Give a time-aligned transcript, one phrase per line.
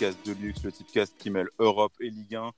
[0.00, 2.52] Tipcast de luxe, le Tipcast qui mêle Europe et Ligue 1.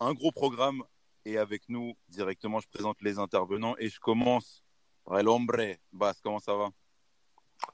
[0.00, 0.82] Un gros programme
[1.24, 4.64] et avec nous directement, je présente les intervenants et je commence
[5.04, 5.76] par El Hombre.
[5.92, 6.70] Bas, comment ça va?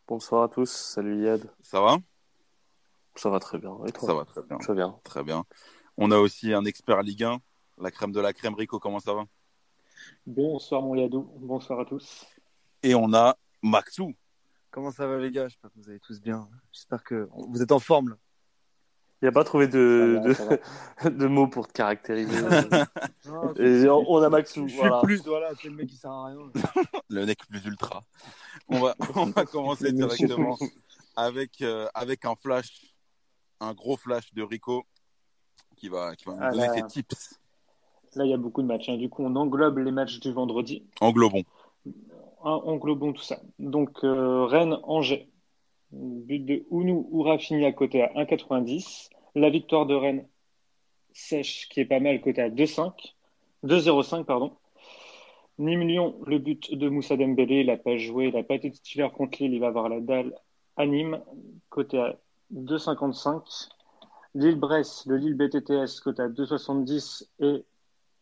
[0.07, 1.51] Bonsoir à tous, salut Yad.
[1.63, 1.97] Ça va?
[3.15, 3.75] Ça va très bien.
[3.87, 4.07] Et toi?
[4.07, 4.59] Ça va très bien.
[4.59, 5.01] Très bien.
[5.03, 5.45] Très bien.
[5.97, 7.41] On a aussi un expert Ligue 1,
[7.79, 8.55] la crème de la crème.
[8.55, 9.25] Rico, comment ça va?
[10.27, 12.27] Bonsoir mon Yadou, bonsoir à tous.
[12.83, 14.13] Et on a Maxou.
[14.71, 15.49] Comment ça va les gars?
[15.49, 16.51] J'espère que vous allez tous bien.
[16.71, 18.11] J'espère que vous êtes en forme.
[18.11, 18.17] Là.
[19.23, 22.41] Il n'y a pas trouvé de, va, de, de mots pour te caractériser.
[23.27, 24.67] Non, Et on, on a Maxou.
[24.67, 24.99] je Voilà.
[24.99, 26.39] suis plus, voilà, c'est le mec qui sert à rien.
[27.11, 28.01] le mec plus ultra.
[28.69, 30.57] On va, on va commencer directement
[31.17, 32.95] avec, euh, avec un flash,
[33.61, 34.85] un gros flash de Rico
[35.77, 36.75] qui va, qui va nous Ah donner là.
[36.75, 37.39] ses tips.
[38.17, 38.89] Là, il y a beaucoup de matchs.
[38.89, 38.97] hein.
[38.97, 40.83] Du coup, on englobe les matchs du vendredi.
[41.01, 41.45] Englobons.
[42.43, 43.39] Englobons tout ça.
[43.59, 45.30] Donc, euh, Rennes-Angers.
[45.93, 49.11] But de Ounou ou Rafinha côté à 1,90.
[49.35, 50.27] La victoire de Rennes
[51.13, 53.15] sèche qui est pas mal côté à 2,5.
[53.65, 54.53] 2,05 pardon.
[55.59, 58.71] Nîmes Lyon, le but de Moussa Dembélé, il n'a pas joué, il n'a pas été
[58.71, 60.35] titulaire contre Lille, il va avoir la dalle
[60.77, 61.21] à Nîmes,
[61.69, 62.17] côté à
[62.55, 63.69] 2,55.
[64.35, 67.65] Lille-Brest, le Lille BTTS, côté à 2,70 et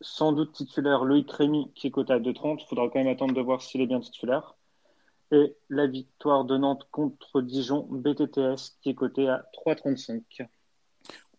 [0.01, 2.57] sans doute titulaire Loïc Rémy qui est coté à 2,30.
[2.61, 4.55] Il faudra quand même attendre de voir s'il est bien titulaire.
[5.31, 10.47] Et la victoire de Nantes contre Dijon BTTS qui est coté à 3,35.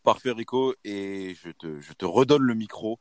[0.03, 0.75] Parfait, Rico.
[0.85, 2.99] Et je te, je te redonne le micro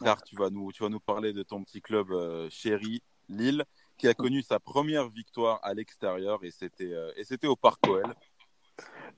[0.00, 3.64] car tu vas nous, tu vas nous parler de ton petit club euh, chéri, Lille,
[3.96, 7.86] qui a connu sa première victoire à l'extérieur et c'était, euh, et c'était au Parc
[7.88, 8.14] OL.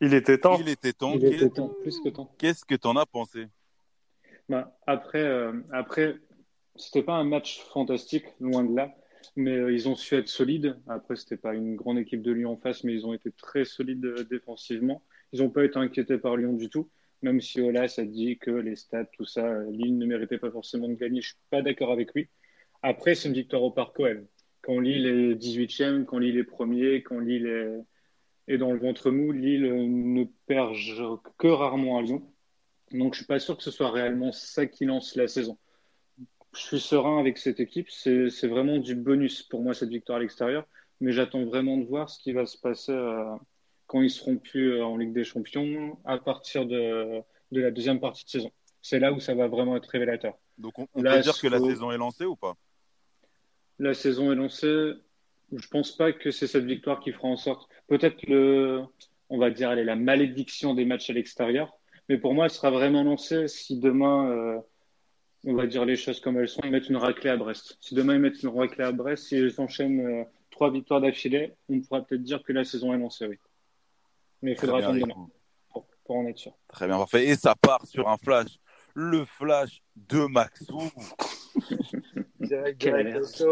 [0.00, 0.56] Il était temps.
[0.58, 1.12] Il était temps.
[1.14, 2.34] Il était temps, plus que temps.
[2.38, 3.48] Qu'est-ce que tu en as pensé?
[4.48, 6.16] Bah, après, euh, après
[6.76, 8.94] c'était pas un match fantastique, loin de là,
[9.36, 10.76] mais euh, ils ont su être solides.
[10.88, 13.64] Après, c'était pas une grande équipe de Lyon en face, mais ils ont été très
[13.64, 15.02] solides euh, défensivement.
[15.32, 16.90] Ils n'ont pas été inquiétés par Lyon du tout,
[17.22, 20.88] même si Olas a dit que les stats, tout ça, Lille ne méritait pas forcément
[20.88, 21.20] de gagner.
[21.20, 22.28] Je suis pas d'accord avec lui.
[22.82, 23.96] Après, c'est une victoire au Parc.
[24.62, 29.10] Quand Lille est 18e, quand Lille est premier, quand Lille est, est dans le ventre
[29.10, 30.74] mou, Lille euh, ne perd
[31.38, 32.22] que rarement à Lyon.
[32.92, 35.58] Donc, je suis pas sûr que ce soit réellement ça qui lance la saison.
[36.52, 37.88] Je suis serein avec cette équipe.
[37.90, 40.66] C'est vraiment du bonus pour moi, cette victoire à l'extérieur.
[41.00, 43.24] Mais j'attends vraiment de voir ce qui va se passer euh,
[43.86, 47.20] quand ils seront plus euh, en Ligue des Champions à partir de,
[47.52, 48.50] de la deuxième partie de saison.
[48.82, 50.34] C'est là où ça va vraiment être révélateur.
[50.58, 52.54] Donc on, on Là, peut dire que la faut- saison est lancée ou pas?
[53.78, 54.92] La saison est lancée.
[55.52, 57.68] Je pense pas que c'est cette victoire qui fera en sorte.
[57.88, 58.82] Peut-être le,
[59.30, 61.72] on va dire, la malédiction des matchs à l'extérieur.
[62.08, 64.58] Mais pour moi, elle sera vraiment lancée si demain, euh,
[65.44, 67.76] on va dire les choses comme elles sont, ils mettent une raclée à Brest.
[67.80, 71.54] Si demain ils mettent une raclée à Brest, si ils enchaînent euh, trois victoires d'affilée,
[71.68, 73.38] on pourra peut-être dire que la saison est lancée, oui.
[74.42, 75.28] Mais il faudra bien, attendre demain
[75.70, 76.52] pour, pour en être sûr.
[76.68, 77.26] Très bien, parfait.
[77.26, 78.58] Et ça part sur un flash.
[78.94, 80.90] Le flash de Maxou.
[82.40, 83.44] Direct, direct.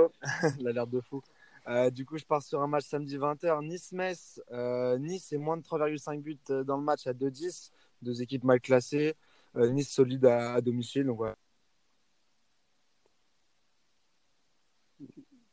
[0.61, 1.23] L'alerte de fou.
[1.69, 3.65] Euh, du coup, je pars sur un match samedi 20h.
[3.65, 4.41] Nice-Metz.
[4.51, 7.71] Euh, nice est moins de 3,5 buts dans le match à 2-10.
[8.01, 9.15] Deux équipes mal classées.
[9.57, 11.05] Euh, nice solide à, à domicile.
[11.05, 11.37] Donc voilà.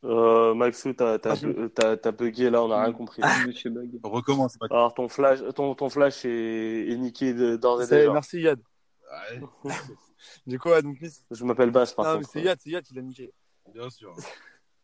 [0.06, 1.34] Euh, Maxou, t'as t'as-
[2.04, 3.22] Ah, bugué là, on n'a rien compris.
[3.48, 4.00] Monsieur Bug.
[4.04, 4.56] Recommence.
[4.70, 8.14] Alors ton flash, ton, ton flash est, est niqué de- d'ores et déjà.
[8.14, 8.60] Merci Yad.
[9.34, 9.42] Ouais,
[10.48, 11.24] Du coup, ouais, donc Nice.
[11.32, 12.30] Je m'appelle Bass par Non, mais contre.
[12.34, 13.34] c'est Yad, c'est Yad qui l'a niqué.
[13.74, 14.14] bien sûr.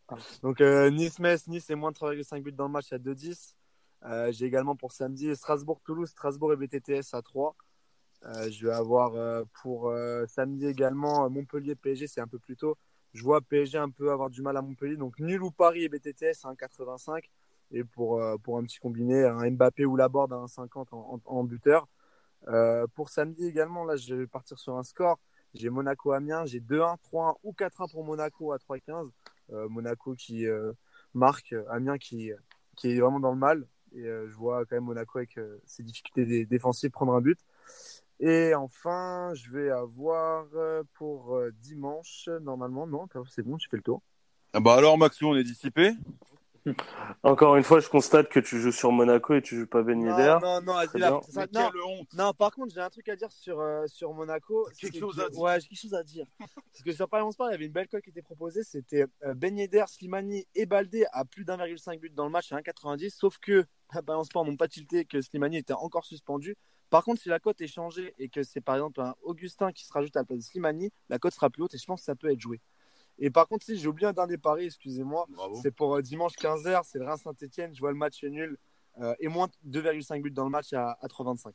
[0.44, 3.56] Donc euh, Nice-Metz, Nice est moins de 3,5 buts dans le match à 2-10.
[4.04, 7.56] Euh, J'ai également pour samedi Strasbourg-Toulouse, Strasbourg et BTTS à 3.
[8.26, 12.58] Euh, je vais avoir euh, pour euh, samedi également euh, Montpellier-PSG, c'est un peu plus
[12.58, 12.76] tôt.
[13.14, 15.90] Je vois PSG un peu avoir du mal à Montpellier, donc nul ou Paris et
[15.90, 17.30] BTTS à 1,85.
[17.72, 21.22] Et pour, euh, pour un petit combiné, un Mbappé ou Laborde à 1,50 en, en,
[21.26, 21.88] en buteur.
[22.48, 25.20] Euh, pour samedi également, là, je vais partir sur un score.
[25.54, 29.10] J'ai Monaco-Amiens, j'ai 2-1, 3-1 ou 4-1 pour Monaco à 3,15.
[29.52, 30.72] Euh, Monaco qui euh,
[31.14, 32.32] marque, euh, Amiens qui,
[32.76, 33.68] qui est vraiment dans le mal.
[33.94, 37.40] Et euh, je vois quand même Monaco avec ses difficultés dé- défensives prendre un but.
[38.22, 43.78] Et enfin, je vais avoir euh, pour euh, dimanche, normalement, non, c'est bon, tu fais
[43.78, 44.04] le tour.
[44.54, 45.94] Ah Bah alors, Maxou, on est dissipé?
[47.24, 50.00] Encore une fois, je constate que tu joues sur Monaco et tu joues pas Ben
[50.02, 50.38] Yedder.
[50.42, 51.20] non, non, Très bien.
[51.30, 54.68] ça- non, honte non, par contre, j'ai un truc à dire sur, euh, sur Monaco.
[54.80, 55.40] Quelque chose que- à dire.
[55.42, 56.26] Ouais, j'ai quelque chose à dire.
[56.74, 58.64] Parce que sur Paris Sport, il y avait une belle cote qui était proposée.
[58.64, 62.58] C'était euh, Ben Yedder, Slimani et Baldé à plus d'1,5 but dans le match à
[62.58, 63.10] 1,90.
[63.10, 63.66] Sauf que
[64.06, 66.56] Paris Sport n'ont pas tilté que Slimani était encore suspendu.
[66.90, 69.86] Par contre, si la cote est changée et que c'est par exemple un Augustin qui
[69.86, 72.02] se rajoute à la place de Slimani, la cote sera plus haute et je pense
[72.02, 72.60] que ça peut être joué.
[73.24, 75.28] Et par contre, si j'ai oublié un dernier pari, excusez-moi,
[75.62, 77.74] c'est pour euh, dimanche 15h, c'est le Reims Saint-Etienne.
[77.74, 78.58] Je vois le match nul
[79.00, 81.52] euh, et moins 2,5 buts dans le match à, à 3,25.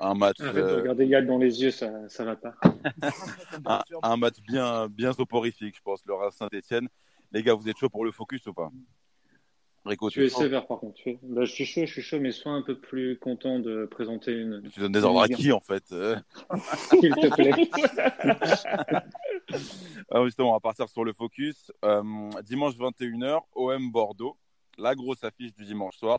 [0.00, 2.54] Un match, Arrête de euh, regarder Yann dans les yeux, ça, ça va pas.
[3.64, 6.88] un, un match bien, bien soporifique, je pense, le Reims Saint-Etienne.
[7.30, 8.70] Les gars, vous êtes chaud pour le focus ou pas?
[9.84, 10.94] Rico, Tu es sévère par contre.
[10.94, 13.86] Tu, bah, je suis chaud, je suis chaud, mais sois un peu plus content de
[13.86, 14.62] présenter une.
[14.70, 16.16] tu donnes des ordres à qui en fait Euh,
[16.90, 17.70] S'il te plaît.
[20.24, 21.72] Justement, on va partir sur le focus.
[21.84, 22.02] Euh,
[22.42, 24.36] dimanche 21h, OM Bordeaux,
[24.76, 26.18] la grosse affiche du dimanche soir.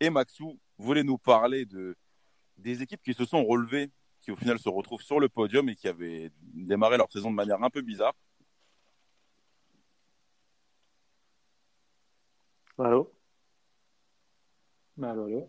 [0.00, 1.96] Et Maxou voulait nous parler de,
[2.56, 3.90] des équipes qui se sont relevées,
[4.20, 7.36] qui au final se retrouvent sur le podium et qui avaient démarré leur saison de
[7.36, 8.14] manière un peu bizarre.
[12.78, 13.12] Allô?
[14.96, 15.46] Bah, voilà.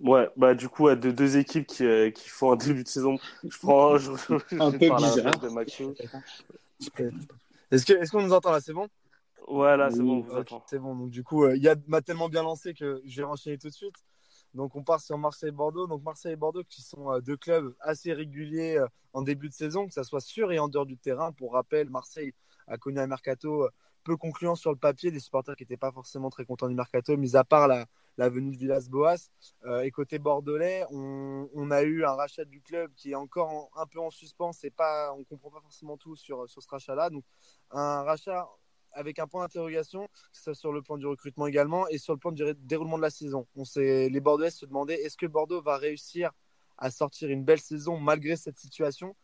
[0.00, 2.88] Ouais, bah du coup, à deux, deux équipes qui, euh, qui font un début de
[2.88, 3.16] saison,
[3.48, 4.12] je prends je,
[4.50, 5.40] je Un peu bizarre.
[5.40, 5.48] de.
[7.70, 8.60] Est-ce que- est-ce qu'on nous entend là?
[8.60, 8.88] C'est bon?
[9.48, 10.44] Ouais, là, c'est Oui, bon.
[10.66, 10.94] C'est bon.
[10.96, 13.74] Donc, du coup, euh, Yad m'a tellement bien lancé que je vais enchaîner tout de
[13.74, 13.94] suite.
[14.54, 15.86] Donc, on part sur Marseille et Bordeaux.
[15.86, 19.54] Donc, Marseille et Bordeaux qui sont euh, deux clubs assez réguliers euh, en début de
[19.54, 21.32] saison, que ça soit sur et en dehors du terrain.
[21.32, 22.32] Pour rappel, Marseille
[22.68, 23.70] a connu un mercato euh,
[24.16, 27.36] concluant sur le papier, des supporters qui n'étaient pas forcément très contents du mercato, mis
[27.36, 27.86] à part la,
[28.28, 29.30] venue de Villas-Boas.
[29.64, 33.70] Euh, et côté bordelais, on, a eu un rachat du club qui est encore en-
[33.76, 34.52] un peu en suspens.
[34.52, 37.10] C'est pas, on comprend pas forcément tout sur, sur ce rachat-là.
[37.10, 37.24] Donc,
[37.70, 38.48] un rachat
[38.92, 42.32] avec un point d'interrogation, soit sur le plan du recrutement également et sur le plan
[42.32, 43.46] du déroulement de la saison.
[43.54, 46.32] On sait, les Bordelais se demandaient est-ce que Bordeaux va réussir
[46.78, 49.14] à sortir une belle saison malgré cette situation?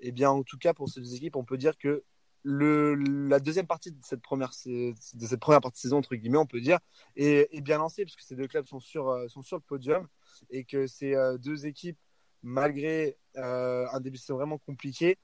[0.00, 2.04] Eh bien, en tout cas, pour ces deux équipes, on peut dire que
[2.44, 4.94] la deuxième partie de cette première, de
[5.26, 6.78] cette première partie de saison, entre guillemets, on peut dire,
[7.16, 10.08] est, bien lancée puisque ces deux clubs sont sur, euh, sont sur le podium
[10.50, 11.98] et que ces euh, deux équipes,
[12.42, 15.18] malgré euh, un début de saison vraiment compliqué,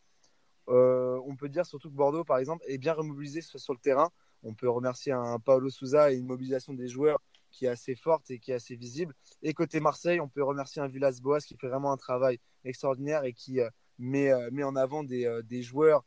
[0.69, 4.11] on peut dire surtout que Bordeaux, par exemple, est bien remobilisé sur, le terrain.
[4.43, 7.19] On peut remercier un Paolo Souza et une mobilisation des joueurs
[7.51, 9.15] qui est assez forte et qui est assez visible.
[9.43, 13.25] Et côté Marseille, on peut remercier un Villas Boas qui fait vraiment un travail extraordinaire
[13.25, 13.61] et qui
[13.99, 16.05] met, met en avant des, des joueurs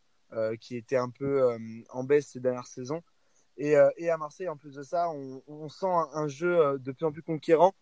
[0.59, 1.57] qui étaient un peu euh,
[1.89, 3.01] en baisse ces dernières saisons.
[3.57, 6.91] Et, euh, et à Marseille, en plus de ça, on, sent un, jeu euh, de
[6.91, 7.73] plus en plus conquérant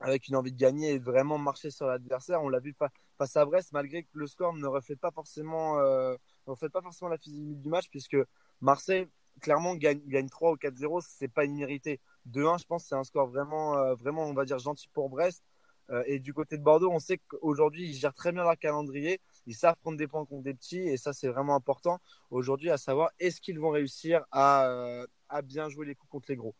[0.00, 2.42] avec une envie de gagner et vraiment marcher sur l'adversaire.
[2.42, 5.78] On l'a vu fa- face à Brest, malgré que le score ne reflète pas forcément,
[5.78, 8.16] euh, ne reflète pas forcément la physionomie du match, puisque
[8.60, 9.06] Marseille,
[9.40, 12.00] clairement, gagne, gagne 3 ou 4-0, c'est pas immérité.
[12.26, 15.42] 2-1, je pense, c'est un score vraiment, euh, vraiment, on va dire, gentil pour Brest.
[15.90, 19.20] Euh, et du côté de Bordeaux, on sait qu'aujourd'hui, ils gèrent très bien leur calendrier.
[19.46, 21.98] Ils savent prendre des points contre des petits, et ça, c'est vraiment important
[22.30, 26.26] aujourd'hui, à savoir, est-ce qu'ils vont réussir à, euh, à bien jouer les coups contre
[26.28, 26.54] les gros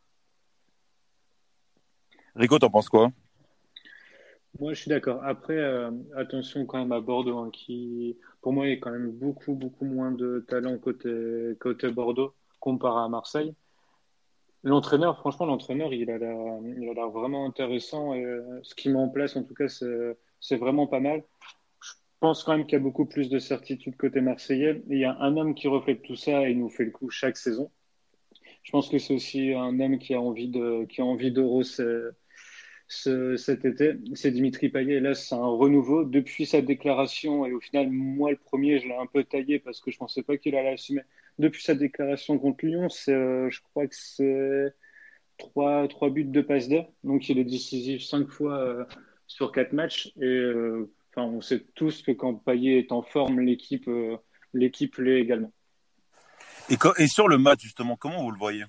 [2.34, 3.10] Rico, t'en penses quoi?
[4.58, 5.22] Moi, je suis d'accord.
[5.24, 9.54] Après, euh, attention quand même à Bordeaux, hein, qui, pour moi, est quand même beaucoup,
[9.54, 13.54] beaucoup moins de talent côté, côté Bordeaux comparé à Marseille.
[14.62, 19.08] L'entraîneur, franchement, l'entraîneur, il a l'air, a vraiment intéressant et euh, ce qu'il met en
[19.08, 21.24] place, en tout cas, c'est vraiment pas mal.
[22.22, 24.80] Pense quand même qu'il y a beaucoup plus de certitude côté marseillais.
[24.88, 27.10] Il y a un homme qui reflète tout ça et il nous fait le coup
[27.10, 27.72] chaque saison.
[28.62, 31.34] Je pense que c'est aussi un homme qui a envie de, qui a envie
[32.86, 33.94] ce- cet été.
[34.14, 34.94] C'est Dimitri Payet.
[34.94, 36.04] Et là, c'est un renouveau.
[36.04, 39.80] Depuis sa déclaration, et au final, moi, le premier, je l'ai un peu taillé parce
[39.80, 41.02] que je pensais pas qu'il allait assumer.
[41.40, 44.72] Depuis sa déclaration contre Lyon, c'est, euh, je crois que c'est
[45.38, 46.88] trois, trois buts, deux passes d'heure.
[47.02, 48.84] Donc, il est décisif cinq fois euh,
[49.26, 50.12] sur quatre matchs.
[50.20, 54.16] Et euh, enfin, on sait tous que quand Payet est en forme, l'équipe, euh,
[54.54, 55.52] l'équipe l'est également.
[56.98, 58.64] et, sur le match, justement, comment vous le voyez?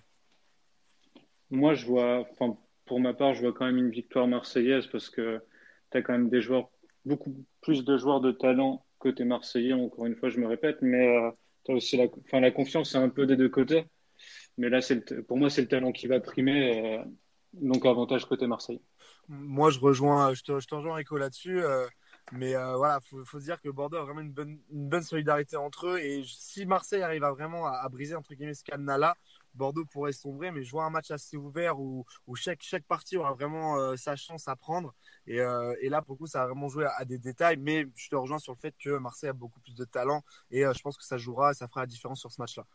[1.49, 5.09] Moi, je vois, enfin, pour ma part, je vois quand même une victoire marseillaise parce
[5.09, 5.41] que
[5.91, 6.69] tu as quand même des joueurs,
[7.05, 9.73] beaucoup plus de joueurs de talent côté marseillais.
[9.73, 11.07] Encore une fois, je me répète, mais
[11.65, 13.85] tu as aussi la, enfin, la confiance, c'est un peu des deux côtés.
[14.57, 16.97] Mais là, le- pour moi, c'est le talent qui va primer.
[16.97, 17.03] euh,
[17.53, 18.81] donc, avantage côté Marseille.
[19.27, 21.61] Moi, je rejoins, je te, je te rejoins Rico là-dessus.
[21.61, 21.85] euh,
[22.31, 25.03] mais euh, voilà, faut, faut se dire que Bordeaux a vraiment une bonne, une bonne
[25.03, 25.99] solidarité entre eux.
[25.99, 29.15] Et si Marseille arrive à vraiment à, à briser entre guillemets ce cadenas-là,
[29.53, 30.51] Bordeaux pourrait sombrer.
[30.51, 33.95] Mais je vois un match assez ouvert où, où chaque, chaque partie aura vraiment euh,
[33.95, 34.95] sa chance à prendre.
[35.27, 37.57] Et, euh, et là, pour le coup, ça va vraiment jouer à, à des détails.
[37.57, 40.23] Mais je te rejoins sur le fait que Marseille a beaucoup plus de talent.
[40.49, 42.65] Et euh, je pense que ça jouera, ça fera la différence sur ce match-là.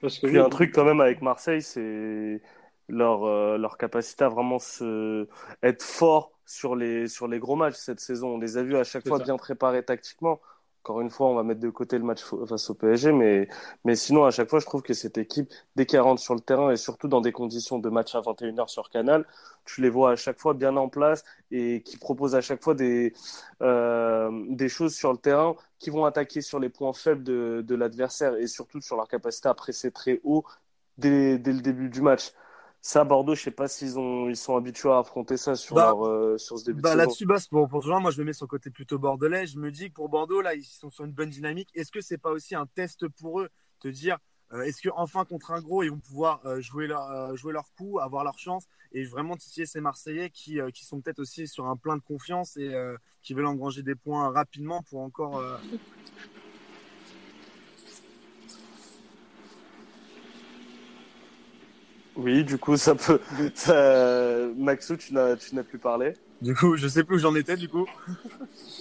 [0.00, 2.42] Parce que Puis oui, un truc quand même avec Marseille, c'est
[2.88, 5.28] leur, euh, leur capacité à vraiment se...
[5.62, 8.34] être fort sur les, sur les gros matchs cette saison.
[8.34, 9.24] On les a vus à chaque fois ça.
[9.24, 10.40] bien préparés tactiquement.
[10.82, 13.48] Encore une fois, on va mettre de côté le match face au PSG, mais,
[13.84, 16.40] mais sinon, à chaque fois, je trouve que cette équipe, dès qu'elle rentre sur le
[16.40, 19.26] terrain et surtout dans des conditions de match à 21h sur Canal,
[19.64, 22.74] tu les vois à chaque fois bien en place et qui proposent à chaque fois
[22.74, 23.14] des,
[23.62, 27.74] euh, des choses sur le terrain qui vont attaquer sur les points faibles de, de
[27.74, 30.44] l'adversaire et surtout sur leur capacité à presser très haut
[30.98, 32.32] dès, dès le début du match.
[32.86, 35.86] Ça, Bordeaux, je sais pas s'ils ont, ils sont habitués à affronter ça sur, Bah,
[35.86, 38.34] leur, euh, sur ce début Bah, de là-dessus, Bass, pour, pour moi je me mets
[38.34, 39.46] sur le côté plutôt bordelais.
[39.46, 41.70] Je me dis que pour Bordeaux, là, ils sont sur une bonne dynamique.
[41.74, 43.48] Est-ce que c'est pas aussi un test pour eux
[43.80, 44.18] Te dire,
[44.52, 47.72] euh, est-ce que enfin contre un gros, ils vont pouvoir euh, jouer, leur, jouer leur
[47.72, 51.64] coup, avoir leur chance et vraiment titiller ces Marseillais qui, qui sont peut-être aussi sur
[51.64, 52.70] un plein de confiance et
[53.22, 55.42] qui veulent engranger des points rapidement pour encore.
[62.16, 63.20] Oui, du coup, ça peut.
[63.54, 66.12] ça- Maxou, tu n'as, tu n'as plus parlé.
[66.42, 67.86] Du coup, je sais plus où j'en étais, du coup.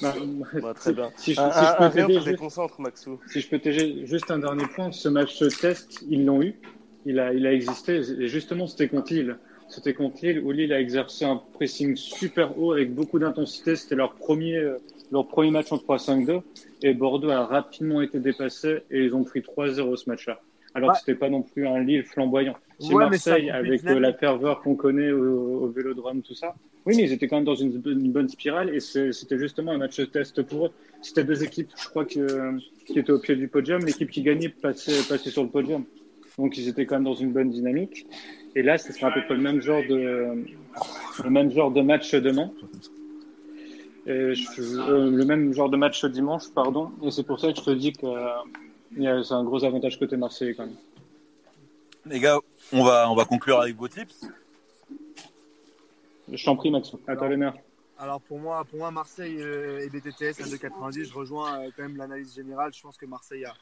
[0.02, 0.14] Bah,
[0.62, 1.10] Bah, très bien.
[1.18, 3.20] Si je, Un, si je peux t'aider te juste- déconcentre, Maxou.
[3.32, 6.56] Si je peux t'aider juste un dernier point, ce match test, ils l'ont eu.
[7.06, 8.02] Il a, il a existé.
[8.20, 9.38] Et justement, c'était contre Lille.
[9.70, 13.76] C'était contre Lille où Lille a exercé un pressing super haut avec beaucoup d'intensité.
[13.76, 14.62] C'était leur premier,
[15.12, 16.42] leur premier match en 3-5-2.
[16.82, 20.40] Et Bordeaux a rapidement été dépassé et ils ont pris 3-0 ce match-là.
[20.76, 20.94] Alors Ouais.
[20.96, 22.56] que c'était pas non plus un Lille flamboyant.
[22.80, 23.98] C'est Ouais, Marseille avec dynamique.
[23.98, 26.56] euh, la ferveur qu'on connaît au, au Vélodrome, tout ça.
[26.86, 29.78] Oui, mais ils étaient quand même dans une, une bonne spirale et c'était justement un
[29.78, 30.72] match test pour eux.
[31.02, 33.86] C'était deux équipes, je crois, que, qui étaient au pied du podium.
[33.86, 35.86] L'équipe qui gagnait passait, passait sur le podium.
[36.38, 38.06] Donc ils étaient quand même dans une bonne dynamique.
[38.56, 40.44] Et là, ce sera à peu près le même genre de,
[41.24, 42.52] le même genre de match demain.
[44.06, 46.90] Et je- euh, le même genre de match dimanche, pardon.
[47.06, 48.08] Et c'est pour ça que je te dis que
[48.96, 50.76] c'est un gros avantage côté Marseille quand même.
[52.06, 52.40] Les gars,
[52.72, 54.26] on va, on va conclure avec vos tips.
[56.32, 57.00] Je t'en prie, Maxou.
[57.08, 57.54] À toi l'honneur.
[57.98, 61.84] Alors pour moi, pour moi Marseille euh, et BTTS à 2,90, je rejoins euh, quand
[61.84, 62.74] même l'analyse générale.
[62.74, 63.54] Je pense que Marseille a-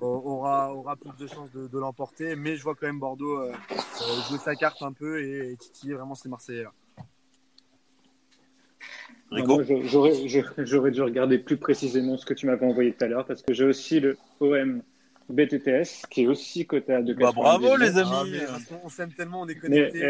[0.00, 3.52] aura, aura plus de chances de, de l'emporter, mais je vois quand même Bordeaux euh,
[3.70, 6.64] euh, jouer sa carte un peu et, et titiller vraiment ces Marseillais.
[6.64, 6.72] Là.
[9.36, 13.42] Je- j'aurais, dû regarder plus précisément ce que tu m'avais envoyé tout à l'heure parce
[13.42, 14.82] que j'ai aussi le OM
[15.30, 17.14] BTTS qui est aussi coté à 2,90.
[17.18, 18.10] Bah, bravo, les amis.
[18.12, 20.00] Ah, mais qu'on- on s'aime tellement, on est Mais connectés.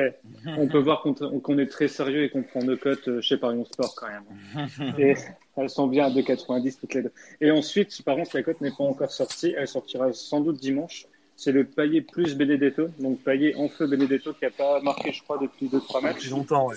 [0.46, 3.36] eh, on peut voir qu'on, est très sérieux et qu'on prend nos cotes euh, chez
[3.36, 4.94] Paris Sport quand même.
[4.98, 5.14] Et
[5.56, 7.12] elles sont bien à 2,90 toutes les deux.
[7.40, 9.54] Et ensuite, par contre, la cote n'est pas encore sortie.
[9.56, 11.06] Elle sortira sans doute dimanche.
[11.36, 12.88] C'est le Payet plus Benedetto.
[12.98, 16.30] Donc Payet en feu Benedetto qui n'a pas marqué, je crois, depuis 2-3 Depuis matchs.
[16.30, 16.76] longtemps, ouais.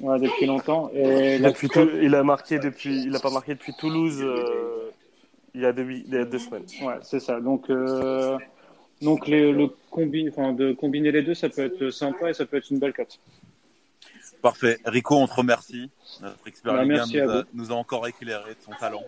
[0.00, 0.90] Ouais, depuis longtemps.
[0.94, 1.68] Et la Depuis
[2.02, 4.90] il a marqué depuis, il a pas marqué depuis Toulouse euh,
[5.54, 6.64] il y a deux, il y a deux semaines.
[6.82, 7.40] Ouais, c'est ça.
[7.40, 8.38] Donc, euh,
[9.02, 12.46] donc les, le combi, enfin, de combiner les deux, ça peut être sympa et ça
[12.46, 13.18] peut être une belle cote.
[14.40, 14.78] Parfait.
[14.84, 15.90] Rico, on te remercie.
[16.22, 18.72] Notre expert Bah, Ligue 1 merci nous, à a, nous a encore éclairé de son
[18.78, 19.02] talent.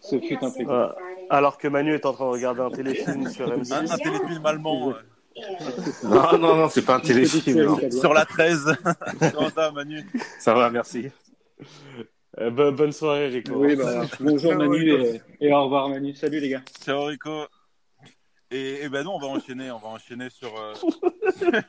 [0.00, 0.70] Ce fut un plaisir.
[0.70, 0.88] Euh,
[1.30, 3.92] alors que Manu est en train de regarder un téléfilm sur Un, M6.
[3.92, 4.94] un téléfilm allemand euh,
[6.04, 7.58] Non, non, non, c'est pas un téléfilm.
[7.74, 7.92] italienne.
[7.92, 8.76] sur la 13.
[9.34, 10.04] Comment ça, Manu
[10.38, 11.08] Ça va, merci.
[12.38, 13.54] Euh, bo- bonne soirée, Rico.
[13.56, 16.14] Oui, bah, bonjour Manu et, et au revoir Manu.
[16.14, 16.62] Salut les gars.
[16.84, 17.30] Ciao, Rico.
[18.52, 19.70] Et, et ben nous, on va enchaîner.
[19.72, 20.56] On va enchaîner sur.
[20.56, 20.74] euh,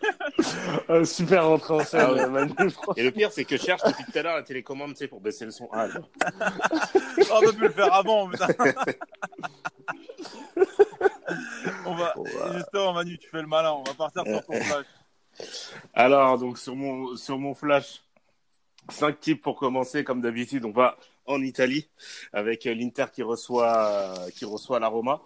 [0.89, 2.21] Euh, super rentrée en scène, Ah ouais.
[2.21, 2.53] euh, Manu.
[2.95, 5.07] Et le pire, c'est que je cherche depuis tout à l'heure la télécommande, tu sais,
[5.07, 5.67] pour baisser le son.
[5.73, 6.07] Ah, non.
[6.23, 8.29] Oh, on aurait pu le faire avant.
[8.29, 8.47] putain.
[11.85, 12.13] on va.
[12.55, 13.71] Justement, Manu, tu fais le malin.
[13.71, 14.85] On va partir sur ton flash.
[15.93, 18.01] Alors, donc, sur mon, sur mon flash,
[18.89, 20.65] cinq types pour commencer, comme d'habitude.
[20.65, 21.87] On va en Italie
[22.33, 25.21] avec euh, l'Inter qui reçoit, euh, qui reçoit la Roma.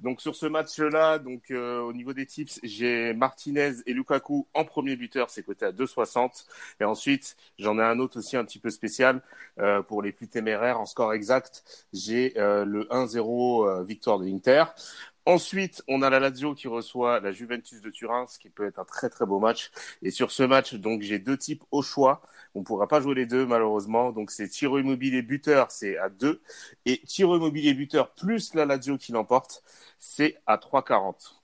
[0.00, 4.64] Donc, sur ce match-là, donc, euh, au niveau des tips, j'ai Martinez et Lukaku en
[4.64, 6.46] premier buteur, c'est coté à 2,60.
[6.80, 9.20] Et ensuite, j'en ai un autre aussi un petit peu spécial,
[9.58, 11.64] euh, pour les plus téméraires en score exact.
[11.92, 14.64] J'ai euh, le 1-0 euh, victoire de l'Inter.
[15.26, 18.78] Ensuite, on a la Lazio qui reçoit la Juventus de Turin, ce qui peut être
[18.78, 19.70] un très très beau match.
[20.02, 22.22] Et sur ce match, donc j'ai deux types au choix.
[22.54, 24.12] On ne pourra pas jouer les deux malheureusement.
[24.12, 26.40] Donc c'est Tiro Immobilier buteur, c'est à 2.
[26.86, 29.62] Et Tiro Immobilier buteur plus la Lazio qui l'emporte,
[29.98, 31.34] c'est à 3,40.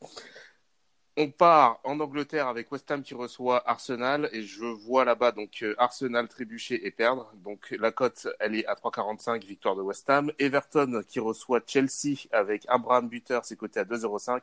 [1.18, 5.62] On part en Angleterre avec West Ham qui reçoit Arsenal et je vois là-bas donc
[5.62, 7.32] euh, Arsenal trébucher et perdre.
[7.42, 10.30] Donc la cote elle est à 3,45 victoire de West Ham.
[10.38, 14.42] Everton qui reçoit Chelsea avec Abraham buteur c'est coté à 2,05.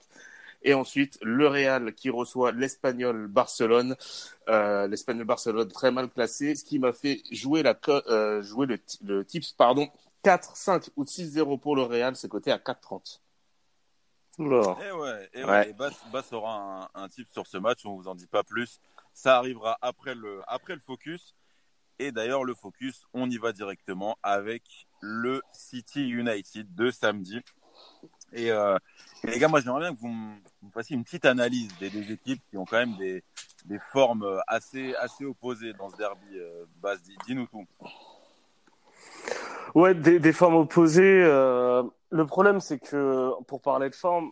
[0.64, 3.96] Et ensuite le Real qui reçoit l'Espagnol Barcelone.
[4.50, 8.80] Euh, L'Espagnol Barcelone très mal classé, ce qui m'a fait jouer la euh, jouer le,
[9.06, 9.90] le tips pardon
[10.24, 13.23] 4, 5 ou 6-0 pour le Real c'est coté à 4,30.
[14.40, 14.78] Oula.
[14.88, 15.50] Et ouais, et ouais.
[15.50, 15.70] Ouais.
[15.70, 18.44] Et Bass, Bass aura un, un tip sur ce match, on vous en dit pas
[18.44, 18.80] plus.
[19.14, 21.36] Ça arrivera après le, après le focus.
[22.00, 24.64] Et d'ailleurs, le focus, on y va directement avec
[25.02, 27.40] le City United de samedi.
[28.32, 28.78] Et, euh,
[29.24, 31.70] et les gars, moi j'aimerais bien que vous me vous me fassiez une petite analyse
[31.78, 33.24] des deux équipes qui ont quand même des,
[33.66, 36.26] des formes assez, assez opposées dans ce derby.
[36.34, 37.68] Euh, Bass, dis- dis-nous tout.
[39.76, 41.24] Ouais, des, des formes opposées.
[41.24, 44.32] euh, le problème, c'est que pour parler de forme,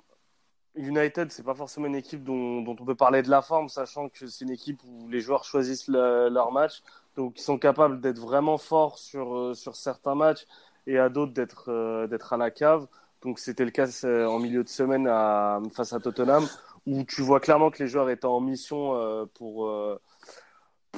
[0.76, 4.08] United, c'est pas forcément une équipe dont, dont, on peut parler de la forme, sachant
[4.08, 6.84] que c'est une équipe où les joueurs choisissent leur match,
[7.16, 10.46] donc ils sont capables d'être vraiment forts sur, euh, sur certains matchs
[10.86, 12.88] et à d'autres d'être euh, d'être à la cave.
[13.24, 16.48] Donc c'était le cas euh, en milieu de semaine à, face à Tottenham,
[16.86, 19.74] où tu vois clairement que les joueurs étaient en mission pour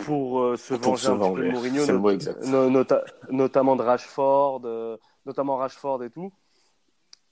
[0.06, 1.86] pour se venger un petit peu de Mourinho,
[3.32, 6.32] notamment de Rashford, notamment Rashford et tout.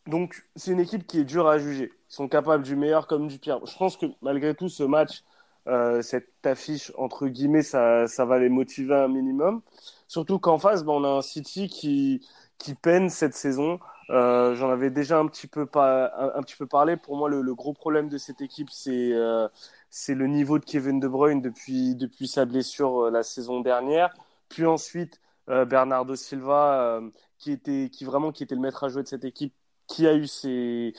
[0.08, 1.91] Donc, c'est une équipe qui est dure à juger.
[1.93, 3.63] Ils sont capables du meilleur comme du pire.
[3.65, 5.24] Je pense que malgré tout, ce match,
[5.67, 9.62] euh, cette affiche, entre guillemets, ça, va les motiver un minimum.
[10.08, 12.22] Surtout qu'en face, ben, on a un City qui,
[12.81, 13.79] peine cette saison.
[14.10, 16.98] Euh, J'en avais déjà un petit peu, un, petit peu parlé.
[16.98, 19.48] Pour moi, le, gros problème de cette équipe, c'est euh,
[19.89, 24.13] c'est le niveau de Kevin De Bruyne depuis, sa blessure la saison dernière.
[24.50, 27.01] Puis ensuite, Bernardo Silva,
[27.38, 29.53] qui, était, vraiment qui était le maître à jouer de cette équipe,
[29.91, 30.93] qui a eu ses,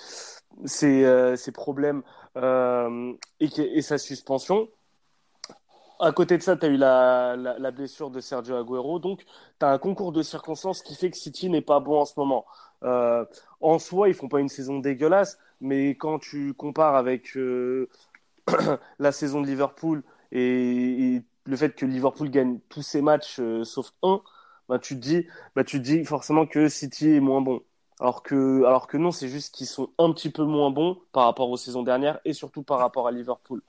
[0.67, 2.03] ses, euh, problèmes
[2.37, 4.69] euh, et, sa suspension.
[5.99, 8.99] À côté de ça, tu as eu la, la, blessure de Sergio Aguero.
[8.99, 9.25] Donc,
[9.61, 12.15] tu as un concours de circonstances qui fait que City n'est pas bon en ce
[12.17, 12.45] moment.
[12.83, 13.25] Euh,
[13.61, 17.37] en soi, ils font pas une saison dégueulasse, mais quand tu compares avec
[18.99, 24.23] la saison de Liverpool et, le fait que Liverpool gagne tous ses matchs sauf un,
[24.69, 27.63] bah, tu, dis, bah, tu te dis forcément que City est moins bon.
[28.01, 31.25] Alors que, alors que non, c'est juste qu'ils sont un petit peu moins bons par
[31.25, 33.63] rapport aux saisons dernières et surtout par rapport à Liverpool.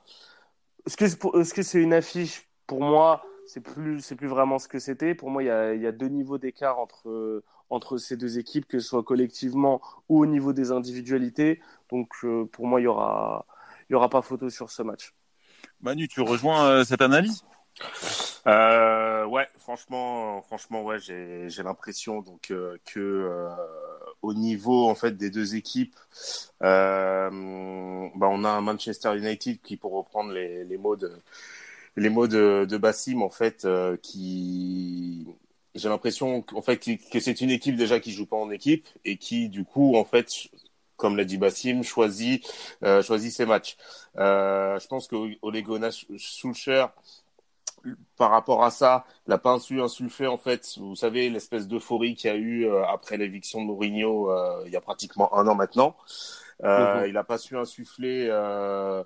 [0.86, 2.48] Est-ce que c'est une affiche?
[2.66, 5.14] Pour moi, c'est plus, c'est plus vraiment ce que c'était.
[5.14, 8.38] Pour moi, il y a, il y a deux niveaux d'écart entre, entre ces deux
[8.38, 11.60] équipes, que ce soit collectivement ou au niveau des individualités.
[11.90, 13.46] Donc, euh, pour moi, il y aura,
[13.88, 15.14] il y aura pas photo sur ce match.
[15.80, 17.44] Manu, tu rejoins euh, cette analyse?
[18.46, 23.48] Euh, ouais, franchement, franchement, ouais, j'ai, j'ai l'impression donc euh, que euh,
[24.24, 25.96] au niveau en fait des deux équipes,
[26.62, 27.30] euh,
[28.16, 31.12] bah, on a un Manchester United qui, pour reprendre les, les mots de
[31.96, 33.66] les mots de, de Bassim, en fait,
[34.02, 35.26] qui
[35.74, 36.78] j'ai l'impression en fait
[37.10, 40.04] que c'est une équipe déjà qui joue pas en équipe et qui du coup en
[40.04, 40.48] fait
[40.96, 42.46] comme l'a dit Bassim, choisit
[42.84, 43.76] euh, choisit ses matchs.
[44.16, 46.86] Euh, je pense que Ole Gunnar Solskjaer
[48.16, 52.30] par rapport à ça, il n'a pas insufflé en fait, vous savez, l'espèce d'euphorie qu'il
[52.30, 55.54] y a eu euh, après l'éviction de Mourinho euh, il y a pratiquement un an
[55.54, 55.96] maintenant.
[56.62, 57.08] Euh, mhm.
[57.08, 59.02] Il n'a pas su insuffler euh,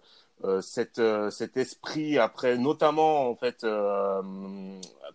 [0.60, 3.64] cette, euh, cet esprit après, notamment en fait.
[3.64, 4.22] Euh,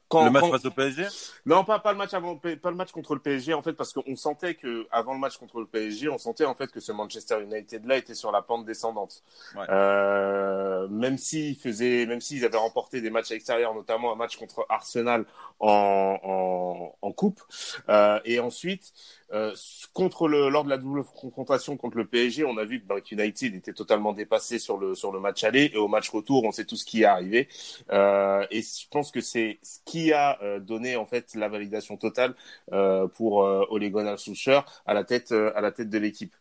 [0.09, 1.07] quand, le match face au PSG
[1.45, 3.93] Non, pas, pas le match avant, pas le match contre le PSG en fait, parce
[3.93, 6.91] qu'on sentait que avant le match contre le PSG, on sentait en fait que ce
[6.91, 9.23] Manchester United là était sur la pente descendante.
[9.55, 9.65] Ouais.
[9.69, 14.65] Euh, même s'ils faisaient, même s'ils avaient remporté des matchs extérieurs, notamment un match contre
[14.69, 15.25] Arsenal
[15.59, 17.41] en, en, en coupe,
[17.89, 18.93] euh, et ensuite.
[19.33, 19.53] Euh,
[19.93, 22.95] contre le, lors de la double confrontation contre le PSG, on a vu que bah,
[23.11, 26.51] United était totalement dépassé sur le sur le match aller et au match retour, on
[26.51, 27.47] sait tout ce qui est arrivé.
[27.91, 31.97] Euh, et je pense que c'est ce qui a euh, donné en fait la validation
[31.97, 32.35] totale
[32.71, 36.35] euh, pour euh, Ole Gunnar Solskjaer à la tête à la tête de l'équipe.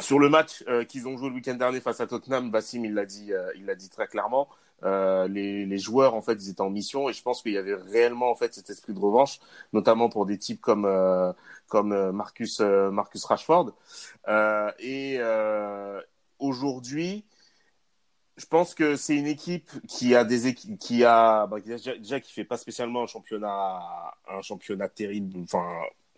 [0.00, 3.06] Sur le match qu'ils ont joué le week-end dernier face à Tottenham, Bassim il l'a
[3.06, 4.48] dit, il l'a dit très clairement.
[4.84, 7.56] Euh, les, les, joueurs en fait ils étaient en mission et je pense qu'il y
[7.56, 9.38] avait réellement en fait cet esprit de revanche,
[9.72, 11.32] notamment pour des types comme euh,
[11.72, 13.72] comme euh, Marcus Marcus Rashford.
[14.78, 15.18] et
[16.38, 17.24] aujourd'hui,
[18.36, 22.44] je pense que c'est une équipe qui a des qui a bah, déjà, qui fait
[22.44, 23.80] pas spécialement un championnat
[24.28, 25.66] un championnat terrible enfin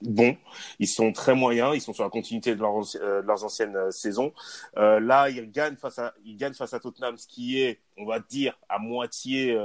[0.02, 0.36] bon.
[0.80, 1.72] Ils sont très moyens.
[1.74, 4.32] Ils sont sur la continuité de, euh, leurs anciennes euh, saisons.
[4.76, 8.06] Euh, là, ils gagnent face à, ils gagnent face à Tottenham, ce qui est, on
[8.06, 9.56] va dire, à moitié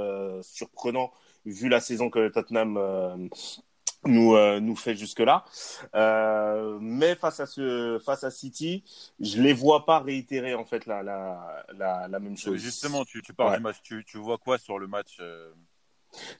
[0.42, 1.12] surprenant
[1.46, 3.28] vu la saison que Tottenham
[4.04, 5.44] nous nous fait jusque là.
[6.80, 8.84] mais face à ce face à City,
[9.20, 12.56] je les vois pas réitérer en fait la la la, la même chose.
[12.58, 13.76] Justement, tu tu parles du match.
[13.82, 15.20] Tu tu vois quoi sur le match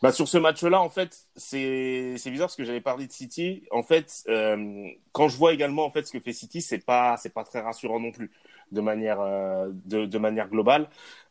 [0.02, 3.64] bah sur ce match-là, en fait, c'est c'est bizarre parce que j'avais parlé de City.
[3.70, 7.16] En fait, euh, quand je vois également en fait ce que fait City, c'est pas
[7.16, 8.30] c'est pas très rassurant non plus
[8.72, 10.88] de manière euh, de, de manière globale.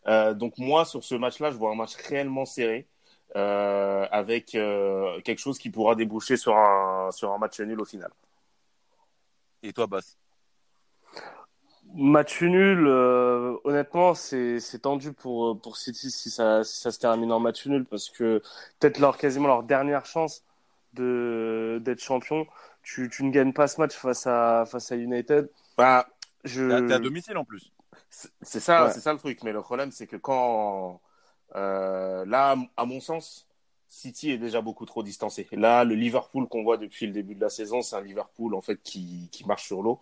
[0.08, 2.88] Euh, donc moi sur ce match-là, je vois un match réellement serré
[3.36, 7.86] euh, avec euh, quelque chose qui pourra déboucher sur un sur un match nul au
[7.86, 8.12] final.
[9.62, 10.18] Et toi, Bass
[11.94, 17.32] Match nul, euh, honnêtement, c'est tendu pour, pour City si ça, si ça se termine
[17.32, 18.42] en match nul parce que
[18.80, 20.44] peut-être leur quasiment leur dernière chance
[20.94, 22.48] de d'être champion.
[22.84, 25.50] Tu, tu ne gagnes pas ce match face à face à United.
[25.78, 26.08] Bah,
[26.44, 26.88] je.
[26.88, 27.72] T'es à domicile en plus.
[28.10, 29.44] C'est ça, c'est ça le truc.
[29.44, 31.00] Mais le problème, c'est que quand
[31.56, 33.48] euh, là, à mon sens,
[33.88, 35.48] City est déjà beaucoup trop distancé.
[35.52, 38.62] Là, le Liverpool qu'on voit depuis le début de la saison, c'est un Liverpool en
[38.62, 40.00] fait qui, qui marche sur l'eau.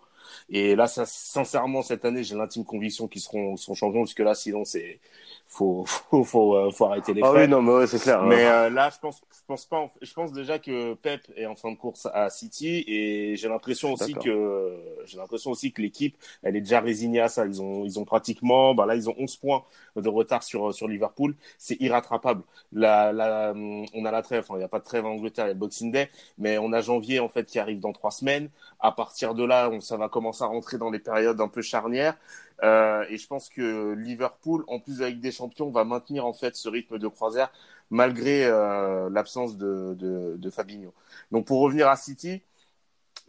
[0.50, 4.34] Et là, ça, sincèrement, cette année, j'ai l'intime conviction qu'ils seront, seront champions, puisque là,
[4.34, 5.00] sinon, c'est
[5.48, 8.44] faut faut faut, euh, faut arrêter les ah oui non mais ouais, c'est clair mais
[8.44, 11.72] euh, là je pense je pense pas je pense déjà que Pep est en fin
[11.72, 16.56] de course à City et j'ai l'impression aussi que j'ai l'impression aussi que l'équipe elle
[16.56, 17.46] est déjà résignée à ça.
[17.46, 19.64] Ils ont ils ont pratiquement bah là ils ont 11 points
[19.96, 21.34] de retard sur sur Liverpool.
[21.56, 22.42] C'est irrattrapable.
[22.72, 25.46] La, la on a la trêve enfin il y a pas de trêve en Angleterre
[25.46, 28.10] il y a Boxing Day mais on a janvier en fait qui arrive dans trois
[28.10, 31.48] semaines à partir de là on, ça va commencer à rentrer dans les périodes un
[31.48, 32.16] peu charnières
[32.62, 36.56] euh, et je pense que Liverpool, en plus avec des champions, va maintenir en fait
[36.56, 37.52] ce rythme de croisière
[37.90, 40.92] malgré euh, l'absence de, de, de, Fabinho.
[41.30, 42.42] Donc pour revenir à City,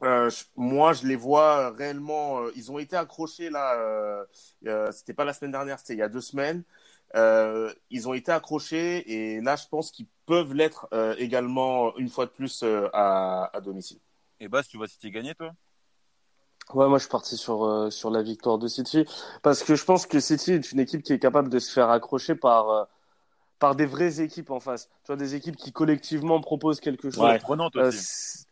[0.03, 2.41] euh, moi je les vois réellement.
[2.41, 4.25] Euh, ils ont été accrochés là.
[4.91, 6.63] C'était pas la semaine dernière, c'était il y a deux semaines.
[7.15, 12.31] ils ont été accrochés et là je pense qu'ils peuvent l'être également une fois de
[12.31, 13.99] plus à, à domicile.
[14.39, 15.51] Et Bas, tu vois City gagner toi?
[16.73, 19.05] Ouais, moi je suis parti sur euh, sur la victoire de City
[19.41, 21.89] parce que je pense que City est une équipe qui est capable de se faire
[21.89, 22.83] accrocher par euh,
[23.59, 24.87] par des vraies équipes en face.
[25.03, 27.23] Tu vois des équipes qui collectivement proposent quelque chose.
[27.23, 28.45] Ouais, prenante euh, aussi.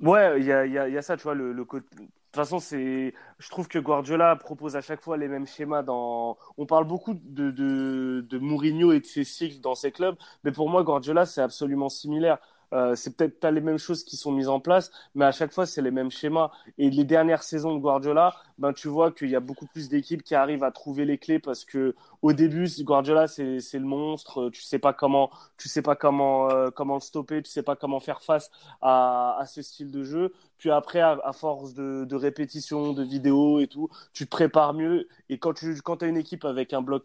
[0.00, 2.02] ouais, il y a y a, y a ça, tu vois le, le côté de
[2.04, 6.38] toute façon, c'est, je trouve que Guardiola propose à chaque fois les mêmes schémas dans,
[6.58, 10.52] on parle beaucoup de, de, de Mourinho et de ses cycles dans ses clubs, mais
[10.52, 12.38] pour moi, Guardiola, c'est absolument similaire.
[12.72, 15.52] Euh, c'est peut-être pas les mêmes choses qui sont mises en place, mais à chaque
[15.52, 16.50] fois, c'est les mêmes schémas.
[16.78, 20.22] Et les dernières saisons de Guardiola, ben, tu vois qu'il y a beaucoup plus d'équipes
[20.22, 24.50] qui arrivent à trouver les clés parce que au début, Guardiola, c'est, le monstre.
[24.50, 27.76] Tu sais pas comment, tu sais pas comment, euh, comment le stopper, tu sais pas
[27.76, 28.50] comment faire face
[28.82, 30.32] à, ce style de jeu.
[30.58, 35.08] Puis après, à, force de, de répétitions, de vidéos et tout, tu te prépares mieux.
[35.28, 37.04] Et quand tu, quand as une équipe avec un bloc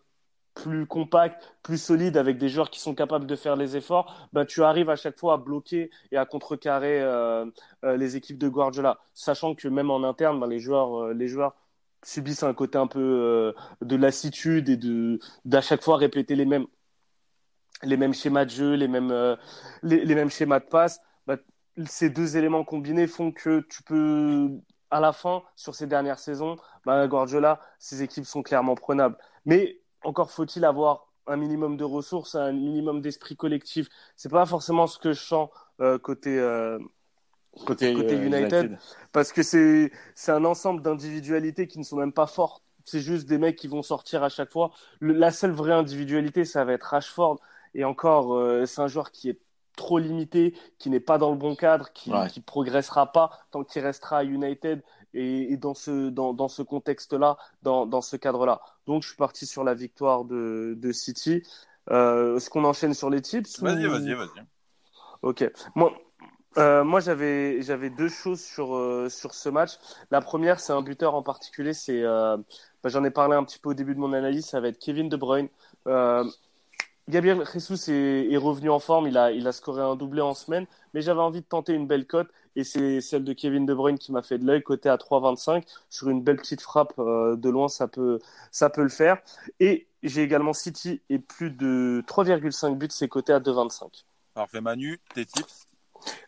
[0.56, 4.46] plus compact, plus solide, avec des joueurs qui sont capables de faire les efforts, bah,
[4.46, 7.46] tu arrives à chaque fois à bloquer et à contrecarrer euh,
[7.84, 8.98] euh, les équipes de Guardiola.
[9.14, 11.56] Sachant que même en interne, bah, les, joueurs, euh, les joueurs
[12.04, 14.80] subissent un côté un peu de lassitude et
[15.44, 16.68] d'à chaque fois répéter les mêmes,
[17.84, 19.38] les mêmes schémas de jeu, les mêmes,
[19.84, 21.02] les, mêmes schémas de passe.
[21.26, 21.38] Bah,
[21.86, 24.52] ces deux éléments combinés font que tu peux,
[24.92, 29.18] à la fin, sur ces dernières saisons, Guardiola, ces équipes sont clairement prenables.
[29.46, 33.88] Mais encore faut-il avoir un minimum de ressources, un minimum d'esprit collectif.
[34.16, 35.50] C'est pas forcément ce que je sens
[35.82, 36.80] euh, côté, euh,
[37.66, 38.78] côté, côté euh, United,
[39.12, 42.64] parce que c'est c'est un ensemble d'individualités qui ne sont même pas fortes.
[42.86, 44.72] C'est juste des mecs qui vont sortir à chaque fois.
[45.02, 47.40] la seule vraie individualité, ça va être Rashford.
[47.74, 49.40] Et encore, c'est un joueur qui est
[49.76, 53.82] trop limité, qui n'est pas dans le bon cadre, qui ne progressera pas tant qu'il
[53.82, 54.84] restera à United
[55.16, 58.62] et, dans ce, dans, dans ce contexte-là, dans, dans ce cadre-là.
[58.86, 61.44] Donc, je suis parti sur la victoire de, de City.
[61.92, 64.46] Euh, Est-ce qu'on enchaîne sur les tips Vas-y, vas-y, vas-y.
[65.22, 65.50] Ok.
[65.76, 65.94] Moi,
[66.58, 69.72] euh, moi j'avais j'avais deux choses sur euh, sur ce match.
[70.12, 71.74] La première, c'est un buteur en particulier.
[71.74, 72.38] C'est bah,
[72.86, 74.46] j'en ai parlé un petit peu au début de mon analyse.
[74.46, 75.50] Ça va être Kevin De Bruyne.
[77.08, 79.08] Gabriel Jesus est, est, revenu en forme.
[79.08, 81.86] Il a il a scoré un doublé en semaine, mais j'avais envie de tenter une
[81.86, 84.90] belle cote et c'est celle de Kevin De Bruyne qui m'a fait de l'œil côté
[84.90, 88.20] à 3,25 sur une belle petite frappe euh, de loin ça peut
[88.52, 89.18] ça peut le faire.
[89.60, 95.00] Et j'ai également City et plus de 3,5 buts c'est côté à 2,25 Parfait Manu
[95.14, 95.68] tes tips?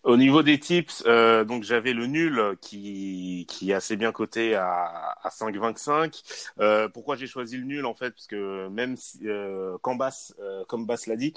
[0.04, 4.56] Au niveau des tips, euh, donc j'avais le nul qui, qui est assez bien coté
[4.56, 6.24] à, à 5,25.
[6.60, 8.12] Euh, pourquoi j'ai choisi le nul en fait?
[8.12, 11.34] Parce que même si, euh, Cambas, euh, comme Bass l'a dit,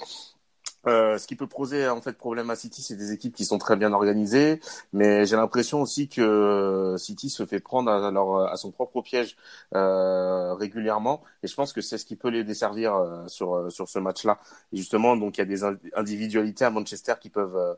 [0.87, 3.57] euh, ce qui peut poser en fait problème à City, c'est des équipes qui sont
[3.57, 4.59] très bien organisées,
[4.93, 9.37] mais j'ai l'impression aussi que City se fait prendre à, leur, à son propre piège
[9.75, 13.87] euh, régulièrement, et je pense que c'est ce qui peut les desservir euh, sur sur
[13.87, 14.39] ce match-là.
[14.73, 15.63] Et justement, donc il y a des
[15.95, 17.73] individualités à Manchester qui peuvent euh,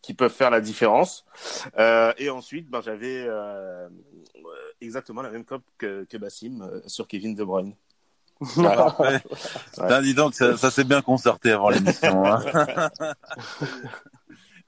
[0.00, 1.26] qui peuvent faire la différence.
[1.78, 3.26] Euh, et ensuite, ben, j'avais
[4.80, 7.74] exactement la même cop que, que Bassim sur Kevin De Bruyne.
[8.56, 9.20] Parfait.
[9.78, 10.02] ouais.
[10.02, 12.24] dis donc, ça, ça s'est bien concerté avant l'émission.
[12.24, 12.40] Hein.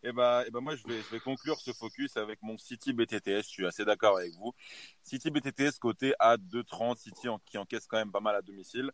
[0.03, 2.93] et bah, et bah moi, je vais, je vais conclure ce focus avec mon City
[2.93, 3.43] BTTS.
[3.43, 4.53] Je suis assez d'accord avec vous.
[5.03, 6.99] City BTTS côté à 2,30.
[6.99, 8.91] City en, qui encaisse quand même pas mal à domicile.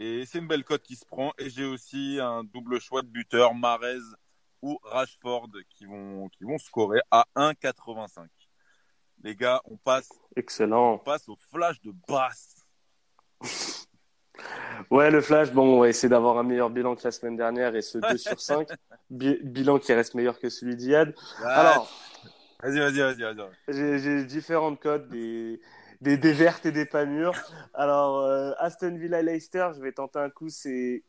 [0.00, 1.32] Et c'est une belle cote qui se prend.
[1.38, 4.00] Et j'ai aussi un double choix de buteur, Marez
[4.62, 8.26] ou Rashford, qui vont, qui vont scorer à 1,85.
[9.22, 10.08] Les gars, on passe.
[10.36, 10.94] Excellent.
[10.94, 12.66] On passe au flash de basse.
[14.90, 17.74] Ouais, le Flash, bon, on va essayer d'avoir un meilleur bilan que la semaine dernière
[17.74, 18.68] et ce 2 sur 5.
[19.10, 21.14] bilan qui reste meilleur que celui d'Iad.
[21.44, 21.90] Alors.
[22.62, 23.98] Vas-y, vas-y, vas-y, vas-y.
[23.98, 25.60] J'ai différentes codes, des,
[26.00, 27.34] des, vertes et des pas mûres.
[27.74, 31.02] Alors, euh, Aston Villa Leicester, je vais tenter un coup, c'est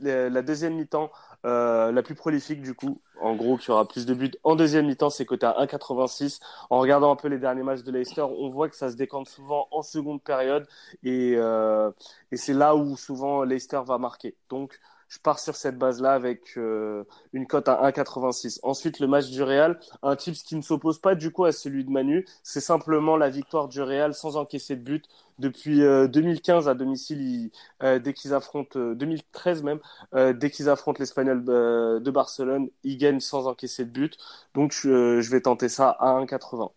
[0.00, 1.10] la deuxième mi-temps
[1.44, 3.00] euh, la plus prolifique du coup.
[3.20, 4.32] En gros, qui aura plus de buts.
[4.44, 6.40] En deuxième mi-temps, c'est côté à 1,86.
[6.70, 9.28] En regardant un peu les derniers matchs de Leicester, on voit que ça se décante
[9.28, 10.66] souvent en seconde période.
[11.02, 11.90] Et, euh,
[12.32, 14.36] et c'est là où souvent Leicester va marquer.
[14.48, 14.80] Donc,
[15.14, 18.58] je pars sur cette base-là avec euh, une cote à 1,86.
[18.64, 21.84] Ensuite, le match du Real, un tips qui ne s'oppose pas du coup à celui
[21.84, 25.04] de Manu, c'est simplement la victoire du Real sans encaisser de but.
[25.38, 27.50] Depuis 2015 euh, à domicile,
[27.84, 29.78] euh, dès qu'ils affrontent, 2013 même,
[30.12, 34.18] dès qu'ils affrontent l'Espagnol de Barcelone, ils gagnent sans encaisser de but.
[34.54, 36.72] Donc je, vais tenter ça à 1,80.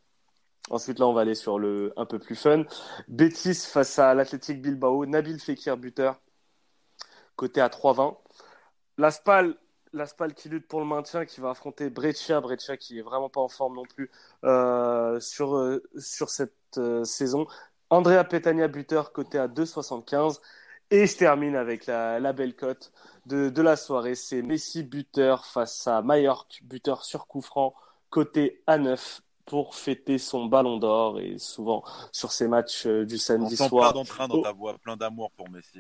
[0.70, 2.66] Ensuite, là, on va aller sur le un peu plus fun.
[3.08, 5.06] Betis face à l'Athletic Bilbao.
[5.06, 6.20] Nabil Fekir, buteur
[7.38, 8.18] côté à 3,20.
[8.98, 9.56] La Spal,
[10.36, 13.48] qui lutte pour le maintien, qui va affronter Breccia, Breccia qui est vraiment pas en
[13.48, 14.10] forme non plus
[14.44, 17.48] euh, sur, euh, sur cette euh, saison.
[17.90, 20.40] Andrea Petagna, buteur, côté à 2,75.
[20.90, 22.92] Et je termine avec la, belle cote
[23.26, 24.16] de, la soirée.
[24.16, 27.74] C'est Messi, buteur, face à Mallorca, buteur sur coup franc,
[28.10, 33.18] côté à 9 pour fêter son ballon d'or et souvent sur ces matchs euh, du
[33.18, 33.92] samedi on sent soir.
[33.92, 35.80] plein d'entrain dans ta voix, plein d'amour pour Messi.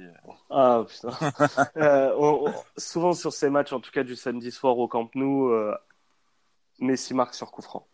[0.49, 1.09] Ah putain.
[1.75, 5.75] euh, souvent sur ces matchs, en tout cas du samedi soir au Camp Nou, euh,
[6.79, 7.85] Messi marque sur coup franc.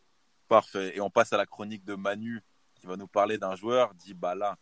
[0.47, 0.95] Parfait.
[0.95, 2.43] Et on passe à la chronique de Manu
[2.75, 4.57] qui va nous parler d'un joueur, Dybala.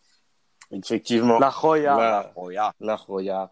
[0.71, 1.37] Effectivement.
[1.39, 1.95] La Roya.
[1.97, 2.73] La, Roya.
[2.79, 3.51] La Roya.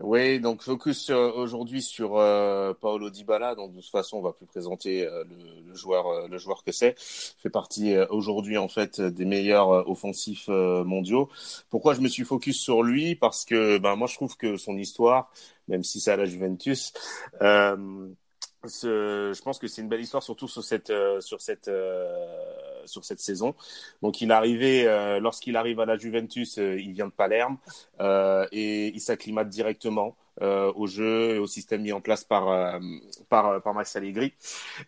[0.00, 3.54] Oui, donc focus aujourd'hui sur euh, Paolo Dybala.
[3.54, 6.62] Donc de toute façon, on va plus présenter euh, le, le, joueur, euh, le joueur
[6.62, 6.94] que c'est.
[6.98, 11.28] Fait partie euh, aujourd'hui en fait des meilleurs offensifs mondiaux.
[11.70, 13.16] Pourquoi je me suis focus sur lui?
[13.16, 15.30] Parce que ben moi je trouve que son histoire,
[15.68, 16.92] même si c'est à la Juventus.
[17.40, 18.14] Ce,
[18.64, 21.70] je pense que c'est une belle histoire, surtout sur cette sur cette
[22.86, 23.54] sur cette saison.
[24.02, 27.58] Donc il arrivé, euh, lorsqu'il arrive à la Juventus, euh, il vient de Palerme
[28.00, 30.16] euh, et il s'acclimate directement.
[30.42, 32.78] Euh, au jeu et au système mis en place par euh,
[33.28, 34.32] par par Max Allegri.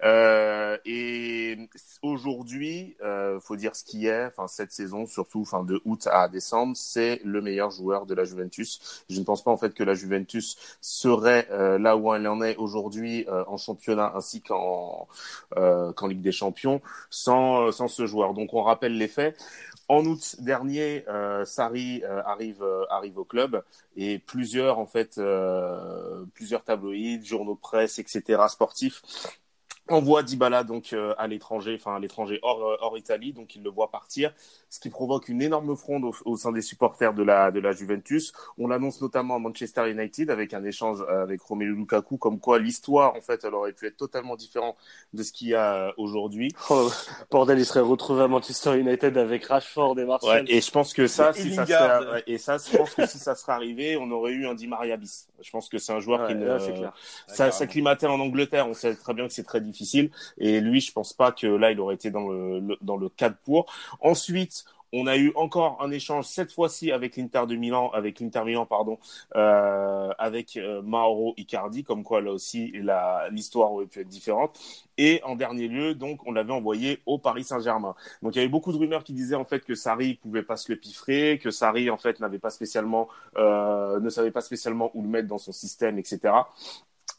[0.03, 1.59] Euh, et
[2.01, 4.27] aujourd'hui, euh, faut dire ce qui est.
[4.27, 8.25] Enfin cette saison, surtout fin de août à décembre, c'est le meilleur joueur de la
[8.25, 9.05] Juventus.
[9.11, 12.57] Je ne pense pas en fait que la Juventus serait là où elle en est
[12.57, 15.07] aujourd'hui en championnat ainsi qu'en
[15.55, 18.33] qu'en Ligue des Champions sans sans ce joueur.
[18.33, 19.37] Donc on rappelle les faits.
[19.93, 23.63] En août dernier, euh, Sarri euh, arrive euh, arrive au club
[23.95, 25.21] et plusieurs en fait
[26.33, 28.49] plusieurs tabloïds, journaux presse, etc.
[28.49, 29.03] sportifs
[29.89, 33.63] envoie Dybala donc euh, à l'étranger, enfin à l'étranger hors, euh, hors Italie, donc il
[33.63, 34.33] le voit partir,
[34.71, 37.73] ce qui provoque une énorme fronde au, au, sein des supporters de la de la
[37.73, 38.33] Juventus.
[38.59, 42.59] On l'annonce notamment à Manchester United avec un échange euh, avec Romelu Lukaku, comme quoi
[42.59, 44.77] l'histoire en fait elle aurait pu être totalement différente
[45.15, 46.55] de ce qu'il y a aujourd'hui.
[46.71, 46.89] Oh,
[47.31, 50.45] bordel, il serait retrouvé à Manchester United avec Rashford et Martial.
[50.45, 53.19] Ouais, et je pense que ça, si ça serait, et ça, je pense que si
[53.19, 55.29] ça serait arrivé, on aurait eu un Di Maria bis.
[55.41, 56.93] Je pense que c'est un joueur ouais, qui ne, là, clair.
[57.27, 58.69] ça s'acclimatait en Angleterre.
[58.69, 60.11] On sait très bien que c'est très difficile difficile.
[60.39, 63.09] Et lui, je pense pas que là, il aurait été dans le, le dans le
[63.09, 63.67] cadre pour.
[64.01, 68.45] Ensuite, on a eu encore un échange cette fois-ci avec l'Inter de Milan, avec l'Inter
[68.45, 68.99] Milan pardon,
[69.35, 72.73] euh, avec euh, Mauro Icardi, comme quoi là aussi
[73.31, 74.59] l'histoire aurait pu être différente.
[74.99, 77.95] Et en dernier lieu, donc on l'avait envoyé au Paris Saint-Germain.
[78.23, 80.57] Donc il y avait beaucoup de rumeurs qui disaient en fait que Sarri pouvait pas
[80.57, 83.09] se le piffrer, que Sarri en fait n'avait pas spécialement,
[83.39, 86.35] euh, ne savait pas spécialement où le mettre dans son système, etc.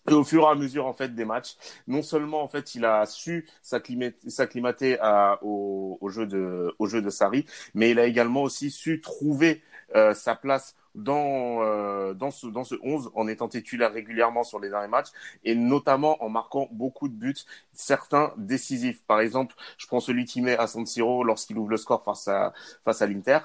[0.10, 1.56] Et au fur et à mesure en fait des matchs,
[1.88, 4.98] non seulement en fait il a su s'acclimater
[5.42, 9.64] au, au, jeu de au jeu de Sarri, mais il a également aussi su trouver
[9.96, 14.60] euh, sa place dans euh, dans ce dans ce 11 en étant titulaire régulièrement sur
[14.60, 15.10] les derniers matchs
[15.44, 17.36] et notamment en marquant beaucoup de buts,
[17.72, 19.02] certains décisifs.
[19.04, 22.28] Par exemple, je prends celui qui met à San Siro lorsqu'il ouvre le score face
[22.28, 23.40] à face à l'Inter.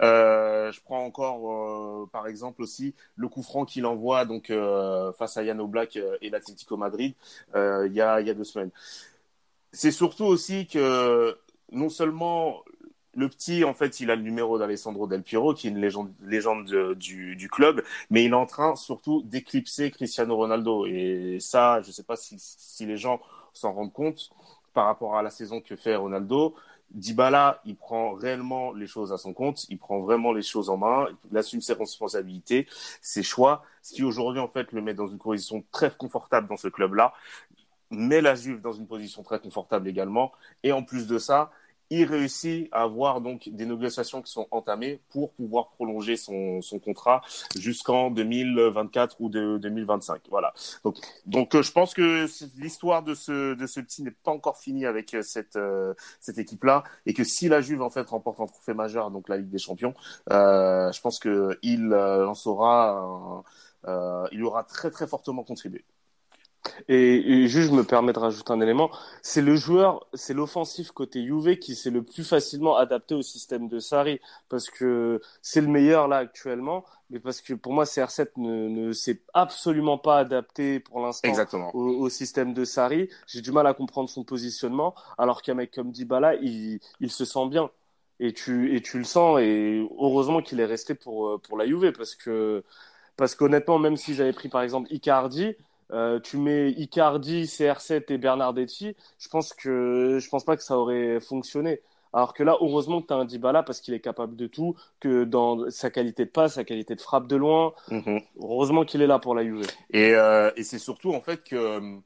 [0.00, 5.12] Euh, je prends encore, euh, par exemple aussi, le coup franc qu'il envoie donc euh,
[5.12, 7.14] face à Yann Black et l'Atlético Madrid
[7.54, 8.70] il y a deux semaines.
[9.72, 11.36] C'est surtout aussi que
[11.72, 12.64] non seulement
[13.14, 16.12] le petit, en fait, il a le numéro d'Alessandro Del Piero, qui est une légende,
[16.22, 20.86] légende de, du, club, mais il est en train surtout d'éclipser Cristiano Ronaldo.
[20.86, 23.20] Et ça, je ne sais pas si les gens
[23.52, 24.30] s'en rendent compte
[24.72, 26.54] par rapport à la saison que fait Ronaldo.
[26.90, 30.76] Dybala, il prend réellement les choses à son compte, il prend vraiment les choses en
[30.76, 32.66] main, il assume ses responsabilités,
[33.00, 36.56] ses choix, ce qui aujourd'hui en fait le met dans une position très confortable dans
[36.56, 37.12] ce club-là,
[37.90, 41.50] met la Juve dans une position très confortable également, et en plus de ça,
[41.90, 46.78] il réussit à avoir donc des négociations qui sont entamées pour pouvoir prolonger son, son
[46.78, 47.22] contrat
[47.58, 50.22] jusqu'en 2024 ou de 2025.
[50.30, 50.52] Voilà.
[50.84, 52.26] Donc, donc euh, je pense que
[52.60, 56.38] l'histoire de ce de ce petit n'est pas encore finie avec euh, cette euh, cette
[56.38, 59.36] équipe là et que si la Juve en fait remporte un trophée majeur, donc la
[59.36, 59.94] Ligue des Champions,
[60.30, 63.42] euh, je pense que il en saura
[63.86, 65.84] euh, il aura très très fortement contribué.
[66.88, 68.90] Et, juste, je me permets de rajouter un élément.
[69.22, 73.68] C'est le joueur, c'est l'offensif côté Juve qui s'est le plus facilement adapté au système
[73.68, 76.84] de Sarri parce que c'est le meilleur là actuellement.
[77.10, 81.28] Mais parce que pour moi, CR7 ne, ne s'est absolument pas adapté pour l'instant
[81.74, 83.08] au, au, système de Sarri.
[83.26, 84.94] J'ai du mal à comprendre son positionnement.
[85.18, 87.70] Alors qu'un mec comme Dybala, il, il se sent bien
[88.20, 89.40] et tu et tu le sens.
[89.40, 92.62] Et heureusement qu'il est resté pour pour la Juve parce que
[93.16, 95.56] parce qu'honnêtement, même si j'avais pris par exemple Icardi
[95.92, 100.78] euh, tu mets Icardi, CR7 et Bernardetti, je pense que je pense pas que ça
[100.78, 101.80] aurait fonctionné.
[102.12, 104.74] Alors que là, heureusement que tu as un Dybala parce qu'il est capable de tout,
[104.98, 108.20] que dans sa qualité de passe, sa qualité de frappe de loin, mhm.
[108.40, 109.66] heureusement qu'il est là pour la Juve.
[109.92, 112.00] Et, euh, et c'est surtout en fait que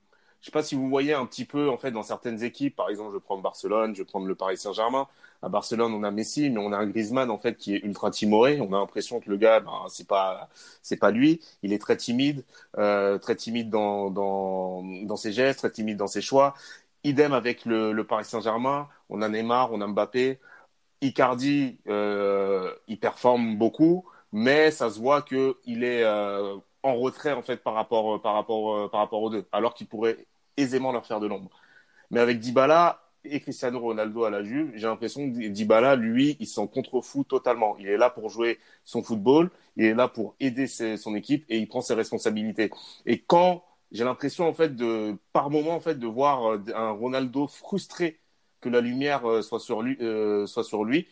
[0.44, 2.90] je sais pas si vous voyez un petit peu en fait dans certaines équipes, par
[2.90, 5.09] exemple, je prends Barcelone, je prends le Paris Saint-Germain.
[5.40, 8.11] À Barcelone, on a Messi, mais on a un Griezmann en fait qui est ultra
[8.11, 8.61] timoré.
[8.61, 10.50] On a l'impression que le gars, ben, c'est pas
[10.83, 11.40] c'est pas lui.
[11.62, 12.44] Il est très timide,
[12.76, 16.52] euh, très timide dans, dans ses gestes, très timide dans ses choix.
[17.04, 18.88] Idem avec le, le Paris Saint-Germain.
[19.09, 20.40] On a Neymar, on a Mbappé.
[21.02, 27.33] Icardi, euh, il performe beaucoup, mais ça se voit que il est euh, en retrait
[27.33, 31.06] en fait par rapport par rapport par rapport aux deux, alors qu'il pourrait aisément leur
[31.06, 31.50] faire de l'ombre.
[32.10, 36.46] Mais avec Dybala et Cristiano Ronaldo à la Juve, j'ai l'impression que Dybala, lui, il
[36.46, 37.76] s'en contrefou totalement.
[37.78, 41.58] Il est là pour jouer son football, il est là pour aider son équipe et
[41.58, 42.70] il prend ses responsabilités.
[43.06, 47.46] Et quand j'ai l'impression en fait de, par moment en fait, de voir un Ronaldo
[47.46, 48.20] frustré
[48.60, 51.06] que la lumière euh, soit sur lui, euh, soit sur lui,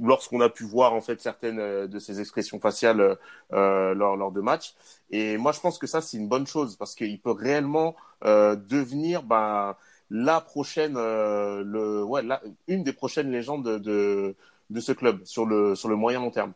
[0.00, 3.18] lorsqu'on a pu voir en fait certaines de ses expressions faciales
[3.52, 4.74] euh, lors, lors de matchs.
[5.10, 8.56] Et moi, je pense que ça, c'est une bonne chose parce qu'il peut réellement euh,
[8.56, 9.76] devenir ben,
[10.10, 14.36] la prochaine, euh, le, ouais, la, une des prochaines légendes de, de,
[14.70, 16.52] de, ce club sur le, sur le moyen long terme.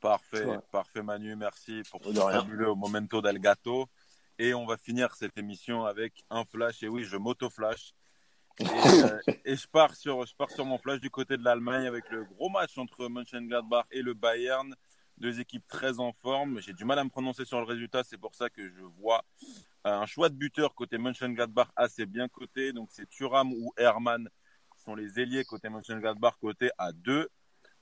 [0.00, 3.88] Parfait, parfait Manu, merci pour ce fabuleux momento del gato.
[4.38, 6.82] Et on va finir cette émission avec un flash.
[6.82, 7.94] Et oui, je m'auto-flash.
[8.58, 11.86] Et, euh, et, je, pars sur, je pars sur mon flash du côté de l'Allemagne
[11.86, 14.74] avec le gros match entre Mönchengladbach et le Bayern.
[15.18, 16.60] Deux équipes très en forme.
[16.60, 18.02] J'ai du mal à me prononcer sur le résultat.
[18.04, 19.24] C'est pour ça que je vois
[19.84, 22.72] un choix de buteur côté Mönchengladbach assez bien coté.
[22.72, 24.28] Donc c'est Thuram ou Hermann
[24.74, 27.28] qui sont les ailiers côté Mönchengladbach côté à 2.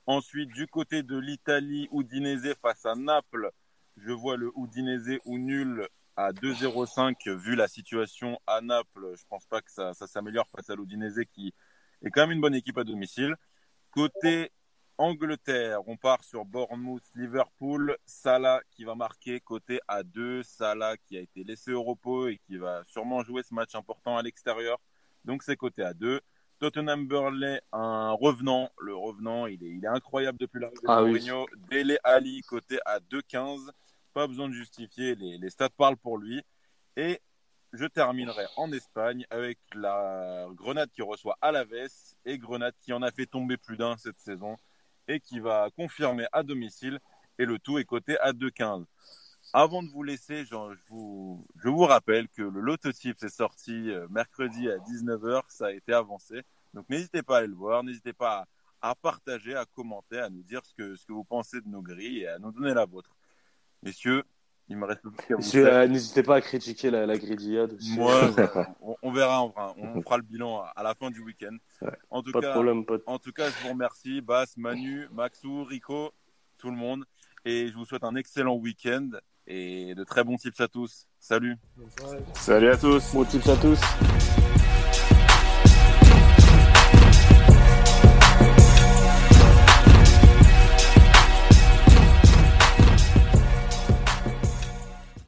[0.07, 3.49] Ensuite, du côté de l'Italie, Udinese face à Naples.
[3.97, 9.13] Je vois le Udinese ou nul à 2-0-5 vu la situation à Naples.
[9.17, 11.53] Je pense pas que ça, ça s'améliore face à l'Udinese qui
[12.03, 13.35] est quand même une bonne équipe à domicile.
[13.91, 14.51] Côté
[14.97, 21.17] Angleterre, on part sur Bournemouth, Liverpool, Salah qui va marquer côté à 2, Salah qui
[21.17, 24.79] a été laissé au repos et qui va sûrement jouer ce match important à l'extérieur.
[25.25, 26.21] Donc c'est côté à 2.
[26.59, 31.01] Tottenham Burnley, un revenant, le revenant, il est, il est incroyable depuis l'arrivée de ah
[31.01, 31.45] Mourinho.
[31.69, 33.69] Dele Ali côté à 2-15.
[34.15, 36.41] Pas besoin de justifier, les, stats parlent pour lui.
[36.95, 37.19] Et
[37.73, 41.89] je terminerai en Espagne avec la Grenade qui reçoit Alaves
[42.23, 44.55] et Grenade qui en a fait tomber plus d'un cette saison
[45.09, 47.01] et qui va confirmer à domicile
[47.37, 48.85] et le tout est coté à 2,15.
[49.51, 50.55] Avant de vous laisser, je
[50.87, 55.71] vous, je vous rappelle que le lototype est sorti euh, mercredi à 19h, ça a
[55.73, 56.41] été avancé.
[56.73, 58.47] Donc n'hésitez pas à aller le voir, n'hésitez pas
[58.81, 62.27] à, partager, à commenter, à nous dire ce que vous pensez de nos grilles et
[62.29, 63.13] à nous donner la vôtre.
[63.85, 64.23] Messieurs,
[64.67, 65.05] il me reste
[65.55, 67.77] euh, N'hésitez pas à critiquer la, la grillade.
[67.91, 68.31] Moi,
[69.03, 71.55] on, verra, on fera, on fera le bilan à, la fin du week-end.
[72.09, 72.55] En, tout cas,
[73.05, 76.11] en tout cas, je vous remercie, Bas, Manu, Maxou, Rico,
[76.57, 77.05] tout le monde.
[77.45, 79.11] Et je vous souhaite un excellent week-end
[79.45, 81.07] et de très bons tips à tous.
[81.19, 81.57] Salut.
[82.33, 83.13] Salut à tous.
[83.13, 83.79] Bons tips à tous.